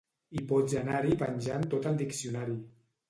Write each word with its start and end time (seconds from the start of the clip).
I 0.39 0.41
pots 0.51 0.77
anar-hi 0.79 1.13
penjant 1.19 1.67
tot 1.75 1.87
el 1.91 2.01
diccionari. 2.01 2.57